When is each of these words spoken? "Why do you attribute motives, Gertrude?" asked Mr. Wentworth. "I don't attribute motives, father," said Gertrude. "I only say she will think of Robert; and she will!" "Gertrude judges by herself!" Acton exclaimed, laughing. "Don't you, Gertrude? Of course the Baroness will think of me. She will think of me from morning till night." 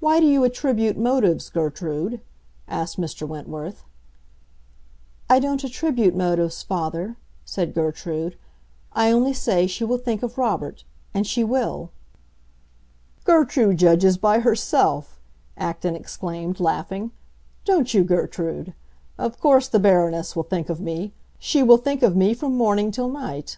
"Why 0.00 0.20
do 0.20 0.26
you 0.26 0.44
attribute 0.44 0.98
motives, 0.98 1.48
Gertrude?" 1.48 2.20
asked 2.68 2.98
Mr. 3.00 3.26
Wentworth. 3.26 3.82
"I 5.30 5.38
don't 5.38 5.64
attribute 5.64 6.14
motives, 6.14 6.62
father," 6.62 7.16
said 7.42 7.72
Gertrude. 7.72 8.36
"I 8.92 9.10
only 9.10 9.32
say 9.32 9.66
she 9.66 9.82
will 9.82 9.96
think 9.96 10.22
of 10.22 10.36
Robert; 10.36 10.84
and 11.14 11.26
she 11.26 11.42
will!" 11.42 11.90
"Gertrude 13.24 13.78
judges 13.78 14.18
by 14.18 14.40
herself!" 14.40 15.18
Acton 15.56 15.96
exclaimed, 15.96 16.60
laughing. 16.60 17.10
"Don't 17.64 17.94
you, 17.94 18.04
Gertrude? 18.04 18.74
Of 19.16 19.40
course 19.40 19.68
the 19.68 19.80
Baroness 19.80 20.36
will 20.36 20.42
think 20.42 20.68
of 20.68 20.82
me. 20.82 21.14
She 21.38 21.62
will 21.62 21.78
think 21.78 22.02
of 22.02 22.14
me 22.14 22.34
from 22.34 22.58
morning 22.58 22.90
till 22.90 23.08
night." 23.08 23.56